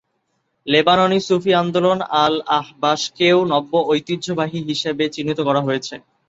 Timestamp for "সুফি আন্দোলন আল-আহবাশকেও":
1.27-3.39